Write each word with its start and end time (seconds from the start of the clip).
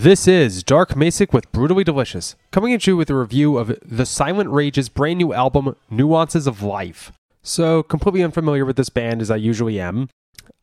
This 0.00 0.28
is 0.28 0.62
Dark 0.62 0.90
Macek 0.90 1.32
with 1.32 1.50
Brutally 1.50 1.82
Delicious, 1.82 2.36
coming 2.52 2.72
at 2.72 2.86
you 2.86 2.96
with 2.96 3.10
a 3.10 3.16
review 3.16 3.58
of 3.58 3.76
The 3.84 4.06
Silent 4.06 4.48
Rage's 4.48 4.88
brand 4.88 5.18
new 5.18 5.34
album, 5.34 5.74
Nuances 5.90 6.46
of 6.46 6.62
Life. 6.62 7.10
So, 7.42 7.82
completely 7.82 8.22
unfamiliar 8.22 8.64
with 8.64 8.76
this 8.76 8.90
band 8.90 9.20
as 9.20 9.28
I 9.28 9.34
usually 9.34 9.80
am, 9.80 10.08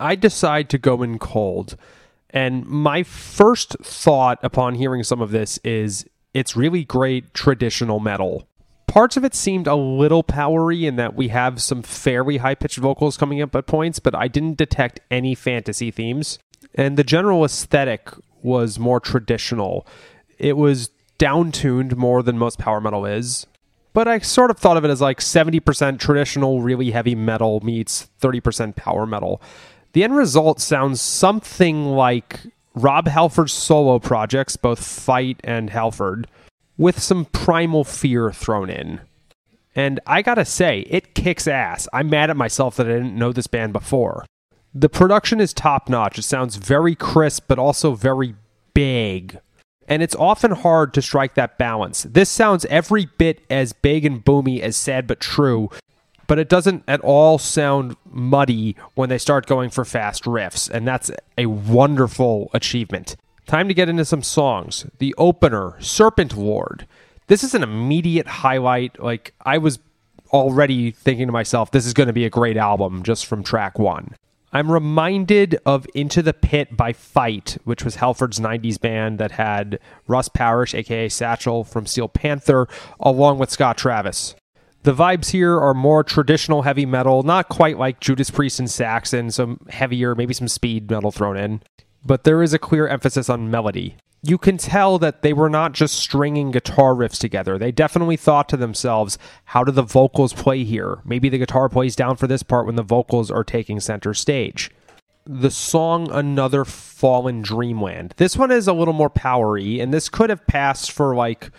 I 0.00 0.14
decide 0.14 0.70
to 0.70 0.78
go 0.78 1.02
in 1.02 1.18
cold. 1.18 1.76
And 2.30 2.64
my 2.64 3.02
first 3.02 3.76
thought 3.82 4.38
upon 4.42 4.76
hearing 4.76 5.02
some 5.02 5.20
of 5.20 5.32
this 5.32 5.58
is 5.58 6.06
it's 6.32 6.56
really 6.56 6.84
great 6.84 7.34
traditional 7.34 8.00
metal. 8.00 8.48
Parts 8.86 9.18
of 9.18 9.24
it 9.24 9.34
seemed 9.34 9.66
a 9.66 9.74
little 9.74 10.22
powery 10.22 10.86
in 10.86 10.96
that 10.96 11.14
we 11.14 11.28
have 11.28 11.60
some 11.60 11.82
fairly 11.82 12.38
high 12.38 12.54
pitched 12.54 12.78
vocals 12.78 13.18
coming 13.18 13.42
up 13.42 13.54
at 13.54 13.66
points, 13.66 13.98
but 13.98 14.14
I 14.14 14.28
didn't 14.28 14.56
detect 14.56 15.00
any 15.10 15.34
fantasy 15.34 15.90
themes. 15.90 16.38
And 16.74 16.96
the 16.96 17.04
general 17.04 17.44
aesthetic 17.44 18.08
was 18.46 18.78
more 18.78 19.00
traditional. 19.00 19.86
It 20.38 20.56
was 20.56 20.90
downtuned 21.18 21.96
more 21.96 22.22
than 22.22 22.38
most 22.38 22.58
power 22.58 22.80
metal 22.80 23.04
is. 23.04 23.46
But 23.92 24.08
I 24.08 24.18
sort 24.18 24.50
of 24.50 24.58
thought 24.58 24.76
of 24.76 24.84
it 24.84 24.90
as 24.90 25.00
like 25.00 25.20
70% 25.20 25.98
traditional, 25.98 26.60
really 26.60 26.90
heavy 26.90 27.14
metal 27.14 27.60
meets 27.60 28.08
30% 28.20 28.76
power 28.76 29.06
metal. 29.06 29.40
The 29.92 30.04
end 30.04 30.14
result 30.14 30.60
sounds 30.60 31.00
something 31.00 31.86
like 31.86 32.40
Rob 32.74 33.08
Halford's 33.08 33.54
solo 33.54 33.98
projects, 33.98 34.56
both 34.56 34.84
Fight 34.84 35.40
and 35.42 35.70
Halford, 35.70 36.26
with 36.76 37.00
some 37.00 37.24
primal 37.24 37.84
fear 37.84 38.30
thrown 38.30 38.68
in. 38.68 39.00
And 39.74 39.98
I 40.06 40.20
gotta 40.20 40.44
say, 40.44 40.80
it 40.90 41.14
kicks 41.14 41.48
ass. 41.48 41.88
I'm 41.92 42.10
mad 42.10 42.28
at 42.28 42.36
myself 42.36 42.76
that 42.76 42.86
I 42.86 42.92
didn't 42.92 43.16
know 43.16 43.32
this 43.32 43.46
band 43.46 43.72
before. 43.72 44.26
The 44.78 44.90
production 44.90 45.40
is 45.40 45.54
top 45.54 45.88
notch. 45.88 46.18
It 46.18 46.24
sounds 46.24 46.56
very 46.56 46.94
crisp, 46.94 47.44
but 47.48 47.58
also 47.58 47.94
very 47.94 48.34
big. 48.74 49.38
And 49.88 50.02
it's 50.02 50.14
often 50.14 50.50
hard 50.50 50.92
to 50.92 51.00
strike 51.00 51.34
that 51.34 51.56
balance. 51.56 52.02
This 52.02 52.28
sounds 52.28 52.66
every 52.66 53.06
bit 53.16 53.40
as 53.48 53.72
big 53.72 54.04
and 54.04 54.22
boomy 54.22 54.60
as 54.60 54.76
Sad 54.76 55.06
But 55.06 55.18
True, 55.18 55.70
but 56.26 56.38
it 56.38 56.50
doesn't 56.50 56.84
at 56.86 57.00
all 57.00 57.38
sound 57.38 57.96
muddy 58.04 58.76
when 58.94 59.08
they 59.08 59.16
start 59.16 59.46
going 59.46 59.70
for 59.70 59.86
fast 59.86 60.24
riffs, 60.24 60.68
and 60.68 60.86
that's 60.86 61.10
a 61.38 61.46
wonderful 61.46 62.50
achievement. 62.52 63.16
Time 63.46 63.68
to 63.68 63.74
get 63.74 63.88
into 63.88 64.04
some 64.04 64.22
songs. 64.22 64.84
The 64.98 65.14
opener, 65.16 65.76
Serpent 65.80 66.36
Lord. 66.36 66.86
This 67.28 67.42
is 67.42 67.54
an 67.54 67.62
immediate 67.62 68.26
highlight. 68.26 69.02
Like, 69.02 69.32
I 69.40 69.56
was 69.56 69.78
already 70.34 70.90
thinking 70.90 71.28
to 71.28 71.32
myself, 71.32 71.70
this 71.70 71.86
is 71.86 71.94
going 71.94 72.08
to 72.08 72.12
be 72.12 72.26
a 72.26 72.30
great 72.30 72.58
album 72.58 73.02
just 73.04 73.24
from 73.24 73.42
track 73.42 73.78
one. 73.78 74.14
I'm 74.52 74.70
reminded 74.70 75.58
of 75.66 75.86
Into 75.94 76.22
the 76.22 76.32
Pit 76.32 76.76
by 76.76 76.92
Fight, 76.92 77.58
which 77.64 77.84
was 77.84 77.96
Halford's 77.96 78.38
90s 78.38 78.80
band 78.80 79.18
that 79.18 79.32
had 79.32 79.78
Russ 80.06 80.28
Parrish, 80.28 80.74
aka 80.74 81.08
Satchel 81.08 81.64
from 81.64 81.86
Steel 81.86 82.08
Panther, 82.08 82.68
along 83.00 83.38
with 83.38 83.50
Scott 83.50 83.76
Travis. 83.76 84.34
The 84.84 84.94
vibes 84.94 85.30
here 85.30 85.58
are 85.58 85.74
more 85.74 86.04
traditional 86.04 86.62
heavy 86.62 86.86
metal, 86.86 87.24
not 87.24 87.48
quite 87.48 87.76
like 87.76 87.98
Judas 87.98 88.30
Priest 88.30 88.60
and 88.60 88.70
Saxon, 88.70 89.32
some 89.32 89.58
heavier, 89.68 90.14
maybe 90.14 90.32
some 90.32 90.46
speed 90.46 90.88
metal 90.88 91.10
thrown 91.10 91.36
in, 91.36 91.60
but 92.06 92.24
there 92.24 92.42
is 92.42 92.54
a 92.54 92.58
clear 92.58 92.86
emphasis 92.86 93.28
on 93.28 93.50
melody 93.50 93.96
you 94.28 94.38
can 94.38 94.56
tell 94.56 94.98
that 94.98 95.22
they 95.22 95.32
were 95.32 95.50
not 95.50 95.72
just 95.72 95.94
stringing 95.94 96.50
guitar 96.50 96.94
riffs 96.94 97.18
together. 97.18 97.58
They 97.58 97.72
definitely 97.72 98.16
thought 98.16 98.48
to 98.50 98.56
themselves, 98.56 99.18
how 99.46 99.62
do 99.62 99.72
the 99.72 99.82
vocals 99.82 100.32
play 100.32 100.64
here? 100.64 100.98
Maybe 101.04 101.28
the 101.28 101.38
guitar 101.38 101.68
plays 101.68 101.96
down 101.96 102.16
for 102.16 102.26
this 102.26 102.42
part 102.42 102.66
when 102.66 102.76
the 102.76 102.82
vocals 102.82 103.30
are 103.30 103.44
taking 103.44 103.78
center 103.80 104.14
stage. 104.14 104.70
The 105.24 105.50
song 105.50 106.10
Another 106.10 106.64
Fallen 106.64 107.42
Dreamland. 107.42 108.14
This 108.16 108.36
one 108.36 108.50
is 108.50 108.68
a 108.68 108.72
little 108.72 108.94
more 108.94 109.10
powery, 109.10 109.80
and 109.80 109.92
this 109.92 110.08
could 110.08 110.30
have 110.30 110.46
passed 110.46 110.92
for 110.92 111.14
like 111.14 111.50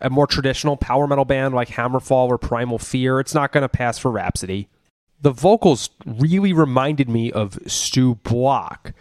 a 0.00 0.10
more 0.10 0.26
traditional 0.26 0.76
power 0.76 1.06
metal 1.06 1.24
band 1.24 1.54
like 1.54 1.68
Hammerfall 1.68 2.28
or 2.28 2.38
Primal 2.38 2.78
Fear. 2.78 3.20
It's 3.20 3.34
not 3.34 3.52
going 3.52 3.62
to 3.62 3.68
pass 3.68 3.98
for 3.98 4.10
Rhapsody. 4.10 4.68
The 5.20 5.30
vocals 5.30 5.90
really 6.04 6.52
reminded 6.52 7.08
me 7.08 7.30
of 7.30 7.58
Stu 7.66 8.16
Block 8.16 8.92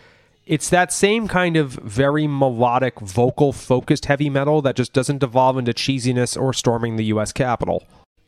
it's 0.46 0.70
that 0.70 0.92
same 0.92 1.28
kind 1.28 1.56
of 1.56 1.74
very 1.74 2.28
melodic, 2.28 3.00
vocal 3.00 3.54
focused 3.54 4.06
heavy 4.06 4.30
metal 4.30 4.62
that 4.62 4.76
just 4.76 4.94
doesn't 4.94 5.20
devolve 5.20 5.58
into 5.58 5.74
cheesiness 5.74 6.40
or 6.40 6.54
storming 6.54 6.96
the 6.96 7.06
US 7.06 7.32
Capitol. 7.32 7.84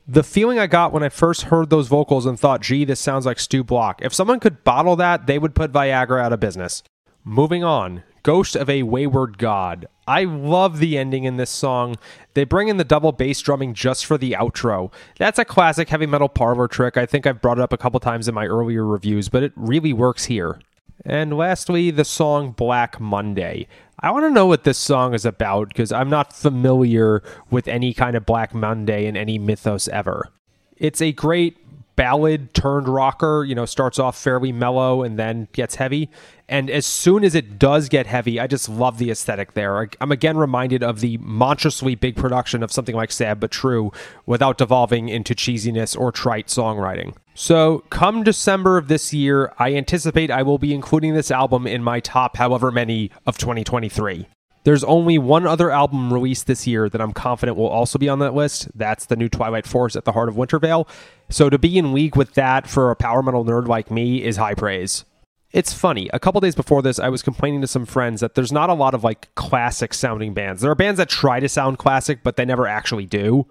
The 0.07 0.24
feeling 0.24 0.59
I 0.59 0.68
got 0.68 0.91
when 0.91 1.03
I 1.03 1.09
first 1.09 1.44
heard 1.44 1.69
those 1.69 1.88
vocals 1.88 2.25
and 2.25 2.40
thought, 2.40 2.62
gee, 2.62 2.84
this 2.84 3.00
sounds 3.00 3.25
like 3.25 3.40
Stu 3.40 3.63
Block. 3.63 4.01
If 4.01 4.13
someone 4.13 4.40
could 4.40 4.63
bottle 4.63 4.96
that, 4.97 5.28
they 5.28 5.40
would 5.40 5.56
put 5.56 5.72
Viagra 5.72 6.22
out 6.22 6.34
of 6.34 6.41
business. 6.41 6.84
Moving 7.24 7.63
on, 7.63 8.03
Ghost 8.22 8.56
of 8.57 8.69
a 8.69 8.84
Wayward 8.84 9.38
God. 9.38 9.85
I 10.06 10.25
love 10.25 10.80
the 10.80 10.97
ending 10.97 11.24
in 11.24 11.38
this 11.38 11.50
song. 11.50 11.95
They 12.34 12.44
bring 12.44 12.68
in 12.68 12.75
the 12.75 12.84
double 12.84 13.13
bass 13.13 13.40
drumming 13.40 13.74
just 13.74 14.06
for 14.06 14.18
the 14.18 14.31
outro. 14.31 14.91
That's 15.18 15.40
a 15.40 15.45
classic 15.45 15.88
heavy 15.88 16.06
metal 16.06 16.28
parlor 16.28 16.68
trick. 16.68 16.97
I 16.97 17.06
think 17.06 17.25
I've 17.25 17.41
brought 17.41 17.57
it 17.57 17.62
up 17.62 17.72
a 17.72 17.78
couple 17.78 18.01
times 18.01 18.28
in 18.28 18.35
my 18.35 18.45
earlier 18.45 18.85
reviews, 18.85 19.30
but 19.30 19.44
it 19.44 19.53
really 19.56 19.94
works 19.94 20.25
here. 20.25 20.59
And 21.05 21.37
lastly, 21.37 21.91
the 21.91 22.05
song 22.05 22.51
Black 22.51 22.99
Monday. 22.99 23.67
I 23.99 24.11
want 24.11 24.25
to 24.25 24.31
know 24.31 24.45
what 24.45 24.63
this 24.63 24.77
song 24.77 25.13
is 25.13 25.25
about 25.25 25.69
because 25.69 25.91
I'm 25.91 26.09
not 26.09 26.33
familiar 26.33 27.23
with 27.49 27.67
any 27.67 27.93
kind 27.93 28.15
of 28.15 28.25
Black 28.25 28.53
Monday 28.53 29.05
in 29.05 29.15
any 29.15 29.37
mythos 29.37 29.87
ever. 29.87 30.29
It's 30.77 31.01
a 31.01 31.11
great 31.11 31.57
ballad 31.95 32.53
turned 32.53 32.87
rocker, 32.87 33.43
you 33.43 33.55
know, 33.55 33.65
starts 33.65 33.99
off 33.99 34.17
fairly 34.17 34.51
mellow 34.51 35.03
and 35.03 35.17
then 35.19 35.47
gets 35.53 35.75
heavy. 35.75 36.09
And 36.49 36.69
as 36.69 36.85
soon 36.85 37.23
as 37.23 37.35
it 37.35 37.59
does 37.59 37.89
get 37.89 38.07
heavy, 38.07 38.39
I 38.39 38.47
just 38.47 38.67
love 38.67 38.97
the 38.97 39.11
aesthetic 39.11 39.53
there. 39.53 39.89
I'm 40.01 40.11
again 40.11 40.37
reminded 40.37 40.83
of 40.83 40.99
the 40.99 41.17
monstrously 41.19 41.95
big 41.95 42.15
production 42.15 42.63
of 42.63 42.71
something 42.71 42.95
like 42.95 43.11
Sad 43.11 43.39
But 43.39 43.51
True 43.51 43.91
without 44.25 44.57
devolving 44.57 45.09
into 45.09 45.35
cheesiness 45.35 45.97
or 45.97 46.11
trite 46.11 46.47
songwriting. 46.47 47.15
So, 47.35 47.79
come 47.89 48.23
December 48.23 48.77
of 48.77 48.88
this 48.88 49.11
year, 49.11 49.53
I 49.57 49.73
anticipate 49.73 50.29
I 50.29 50.44
will 50.44 50.59
be 50.59 50.73
including 50.73 51.16
this 51.16 51.31
album 51.31 51.66
in 51.66 51.83
my 51.83 51.99
top 51.99 52.38
however 52.38 52.71
many 52.71 53.09
of 53.25 53.38
2023. 53.39 54.27
There's 54.63 54.83
only 54.83 55.17
one 55.17 55.45
other 55.45 55.71
album 55.71 56.13
released 56.13 56.47
this 56.47 56.66
year 56.67 56.88
that 56.89 57.01
I'm 57.01 57.11
confident 57.11 57.57
will 57.57 57.67
also 57.67 57.99
be 57.99 58.07
on 58.07 58.19
that 58.19 58.33
list. 58.33 58.69
That's 58.75 59.07
the 59.07 59.16
new 59.16 59.27
Twilight 59.27 59.66
Force 59.66 59.95
at 59.95 60.05
the 60.05 60.13
Heart 60.13 60.29
of 60.29 60.35
Wintervale. 60.35 60.88
So 61.29 61.49
to 61.49 61.57
be 61.57 61.77
in 61.77 61.91
league 61.91 62.16
with 62.16 62.35
that 62.35 62.67
for 62.67 62.89
a 62.89 62.95
power 62.95 63.21
metal 63.21 63.44
nerd 63.44 63.67
like 63.67 63.91
me 63.91 64.23
is 64.23 64.38
high 64.38 64.53
praise. 64.53 65.03
It's 65.51 65.73
funny. 65.73 66.09
A 66.13 66.19
couple 66.19 66.39
days 66.39 66.55
before 66.55 66.81
this, 66.81 66.97
I 66.97 67.09
was 67.09 67.21
complaining 67.21 67.61
to 67.61 67.67
some 67.67 67.85
friends 67.85 68.21
that 68.21 68.35
there's 68.35 68.51
not 68.51 68.69
a 68.69 68.73
lot 68.73 68.94
of 68.94 69.03
like 69.03 69.33
classic 69.35 69.94
sounding 69.94 70.33
bands. 70.33 70.61
There 70.61 70.71
are 70.71 70.75
bands 70.75 70.97
that 70.97 71.09
try 71.09 71.39
to 71.39 71.50
sound 71.50 71.77
classic, 71.77 72.23
but 72.23 72.38
they 72.38 72.45
never 72.45 72.65
actually 72.65 73.05
do. 73.05 73.47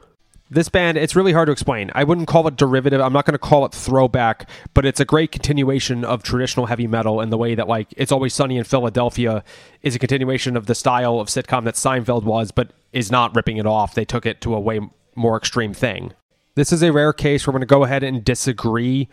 This 0.53 0.69
band, 0.69 0.99
it's 0.99 1.17
really 1.17 1.33
hard 1.33 1.47
to 1.47 1.53
explain. 1.53 1.91
I 1.95 2.05
wouldn't 2.05 2.29
call 2.29 2.47
it 2.47 2.57
derivative. 2.57 3.01
I'm 3.01 3.15
not 3.15 3.25
going 3.25 3.33
to 3.33 3.39
call 3.39 3.65
it 3.65 3.73
throwback, 3.73 4.47
but 4.75 4.85
it's 4.85 5.01
a 5.01 5.07
great 5.07 5.33
continuation 5.33 6.05
of 6.05 6.23
traditional 6.23 6.67
heavy 6.67 6.87
metal 6.87 7.23
in 7.23 7.31
the 7.31 7.39
way 7.39 7.55
that, 7.55 7.69
like, 7.69 7.89
It's 7.97 8.13
Always 8.13 8.35
Sunny 8.35 8.59
in 8.59 8.65
Philadelphia 8.65 9.45
is 9.81 9.95
a 9.95 9.99
continuation 9.99 10.55
of 10.55 10.67
the 10.67 10.75
style 10.75 11.21
of 11.21 11.29
sitcom 11.29 11.65
that 11.65 11.77
Seinfeld 11.77 12.25
was, 12.25 12.51
but 12.51 12.75
is 12.93 13.11
not 13.11 13.35
ripping 13.35 13.57
it 13.57 13.65
off. 13.65 13.95
They 13.95 14.05
took 14.05 14.27
it 14.27 14.43
to 14.43 14.55
a 14.55 14.61
way 14.61 14.81
more 15.15 15.39
extreme 15.39 15.73
thing. 15.73 16.13
This 16.55 16.71
is 16.71 16.83
a 16.83 16.93
rare 16.93 17.15
case 17.15 17.47
where 17.47 17.53
I'm 17.53 17.61
going 17.61 17.67
to 17.67 17.75
go 17.75 17.85
ahead 17.85 18.03
and 18.03 18.23
disagree 18.23 19.09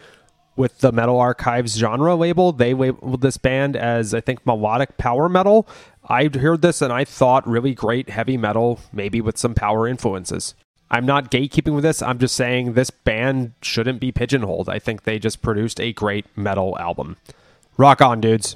with 0.58 0.80
the 0.80 0.92
Metal 0.92 1.22
Archives 1.22 1.78
genre 1.78 2.16
label. 2.16 2.52
They 2.52 2.74
labeled 2.74 3.22
this 3.22 3.38
band 3.38 3.78
as, 3.78 4.14
I 4.14 4.20
think, 4.20 4.46
melodic 4.46 4.98
power 4.98 5.30
metal. 5.30 5.70
I 6.04 6.28
heard 6.28 6.62
this 6.62 6.82
and 6.82 6.92
I 6.92 7.06
thought 7.06 7.48
really 7.48 7.74
great 7.74 8.10
heavy 8.10 8.36
metal, 8.36 8.82
maybe 8.92 9.22
with 9.22 9.38
some 9.38 9.54
power 9.54 9.88
influences. 9.88 10.54
I'm 10.92 11.06
not 11.06 11.30
gatekeeping 11.30 11.76
with 11.76 11.84
this. 11.84 12.02
I'm 12.02 12.18
just 12.18 12.36
saying 12.36 12.74
this 12.74 12.90
band 12.90 13.54
shouldn't 13.62 14.00
be 14.00 14.12
pigeonholed. 14.12 14.70
I 14.70 14.80
think 14.80 15.04
they 15.04 15.20
just 15.20 15.42
produced 15.42 15.80
a 15.80 15.94
great 15.94 16.26
metal 16.36 16.78
album. 16.80 17.18
Rock 17.78 18.02
on, 18.02 18.22
dudes. 18.22 18.56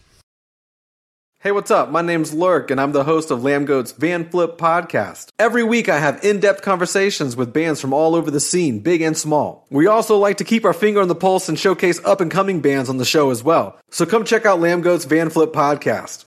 Hey, 1.43 1.51
what's 1.51 1.71
up? 1.71 1.91
My 1.91 2.01
name's 2.01 2.33
Lurk, 2.33 2.71
and 2.71 2.79
I'm 2.79 2.93
the 2.93 3.03
host 3.03 3.29
of 3.29 3.41
Lambgoat's 3.41 3.91
Van 3.91 4.29
Flip 4.29 4.57
podcast. 4.57 5.27
Every 5.37 5.61
week, 5.61 5.89
I 5.89 5.99
have 5.99 6.23
in 6.23 6.39
depth 6.39 6.61
conversations 6.61 7.35
with 7.35 7.51
bands 7.51 7.81
from 7.81 7.91
all 7.91 8.15
over 8.15 8.31
the 8.31 8.39
scene, 8.39 8.79
big 8.79 9.01
and 9.01 9.17
small. 9.17 9.67
We 9.69 9.85
also 9.85 10.17
like 10.17 10.37
to 10.37 10.45
keep 10.45 10.63
our 10.63 10.71
finger 10.71 11.01
on 11.01 11.09
the 11.09 11.15
pulse 11.15 11.49
and 11.49 11.59
showcase 11.59 11.99
up 12.05 12.21
and 12.21 12.31
coming 12.31 12.61
bands 12.61 12.89
on 12.89 12.95
the 12.95 13.03
show 13.03 13.29
as 13.29 13.43
well. 13.43 13.77
So 13.91 14.05
come 14.05 14.23
check 14.23 14.45
out 14.45 14.61
Lambgoat's 14.61 15.03
Van 15.03 15.29
Flip 15.29 15.51
podcast. 15.51 16.21